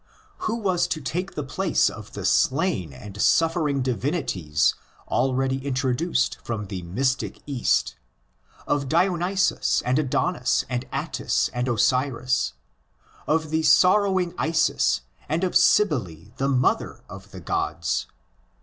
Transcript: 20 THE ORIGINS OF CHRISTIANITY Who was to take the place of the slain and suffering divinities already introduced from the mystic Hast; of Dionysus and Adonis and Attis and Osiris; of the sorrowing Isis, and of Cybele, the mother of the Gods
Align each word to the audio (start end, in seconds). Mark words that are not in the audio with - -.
20 0.01 0.07
THE 0.07 0.07
ORIGINS 0.07 0.29
OF 0.33 0.33
CHRISTIANITY 0.33 0.63
Who 0.63 0.67
was 0.71 0.87
to 0.87 1.11
take 1.13 1.35
the 1.35 1.43
place 1.43 1.89
of 1.91 2.13
the 2.13 2.25
slain 2.25 2.91
and 2.91 3.21
suffering 3.21 3.81
divinities 3.83 4.73
already 5.07 5.57
introduced 5.63 6.39
from 6.43 6.65
the 6.65 6.81
mystic 6.81 7.43
Hast; 7.47 7.97
of 8.65 8.89
Dionysus 8.89 9.83
and 9.85 9.99
Adonis 9.99 10.65
and 10.67 10.85
Attis 10.91 11.51
and 11.53 11.67
Osiris; 11.69 12.53
of 13.27 13.51
the 13.51 13.61
sorrowing 13.61 14.33
Isis, 14.39 15.01
and 15.29 15.43
of 15.43 15.55
Cybele, 15.55 16.31
the 16.37 16.49
mother 16.49 17.03
of 17.07 17.29
the 17.29 17.39
Gods 17.39 18.07